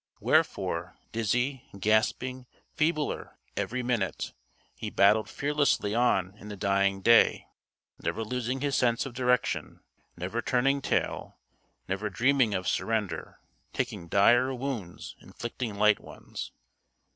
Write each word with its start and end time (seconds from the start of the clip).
Wherefore 0.19 0.97
dizzy, 1.11 1.63
gasping, 1.79 2.47
feebler 2.75 3.37
every 3.55 3.83
minute 3.83 4.33
he 4.73 4.89
battled 4.89 5.29
fearlessly 5.29 5.93
on 5.93 6.35
in 6.39 6.49
the 6.49 6.57
dying 6.57 7.03
day; 7.03 7.45
never 7.99 8.23
losing 8.23 8.61
his 8.61 8.75
sense 8.75 9.05
of 9.05 9.13
direction, 9.13 9.81
never 10.17 10.41
turning 10.41 10.81
tail, 10.81 11.37
never 11.87 12.09
dreaming 12.09 12.55
of 12.55 12.67
surrender, 12.67 13.41
taking 13.73 14.07
dire 14.07 14.55
wounds, 14.55 15.15
inflicting 15.19 15.75
light 15.75 15.99
ones. 15.99 16.51